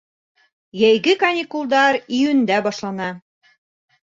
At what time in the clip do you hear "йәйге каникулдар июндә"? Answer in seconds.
0.83-2.59